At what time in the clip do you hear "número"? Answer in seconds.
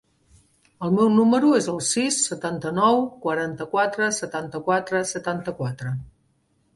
1.17-1.49